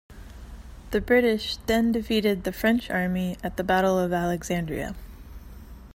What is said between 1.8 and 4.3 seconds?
defeated the French army at the Battle of